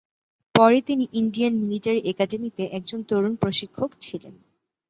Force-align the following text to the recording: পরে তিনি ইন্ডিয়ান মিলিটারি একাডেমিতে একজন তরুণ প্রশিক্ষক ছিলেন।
পরে 0.55 0.77
তিনি 0.81 1.05
ইন্ডিয়ান 1.13 1.53
মিলিটারি 1.61 2.01
একাডেমিতে 2.11 2.63
একজন 2.77 2.99
তরুণ 3.09 3.33
প্রশিক্ষক 3.35 3.89
ছিলেন। 4.01 4.33